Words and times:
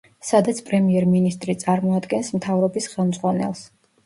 სადაც 0.27 0.61
პრემიერ-მინისტრი 0.69 1.55
წარმოადგენს 1.65 2.33
მთავრობის 2.39 2.89
ხელმძღვანელს. 2.97 3.63